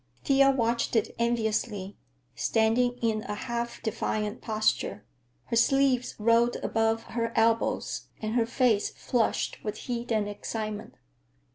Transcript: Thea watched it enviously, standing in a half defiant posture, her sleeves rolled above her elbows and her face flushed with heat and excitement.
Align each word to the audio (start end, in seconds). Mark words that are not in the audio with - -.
Thea 0.23 0.49
watched 0.49 0.95
it 0.95 1.13
enviously, 1.19 1.95
standing 2.33 2.97
in 3.03 3.21
a 3.25 3.35
half 3.35 3.83
defiant 3.83 4.41
posture, 4.41 5.05
her 5.45 5.55
sleeves 5.55 6.15
rolled 6.17 6.55
above 6.63 7.03
her 7.09 7.31
elbows 7.35 8.07
and 8.19 8.33
her 8.33 8.47
face 8.47 8.89
flushed 8.89 9.63
with 9.63 9.77
heat 9.77 10.11
and 10.11 10.27
excitement. 10.27 10.95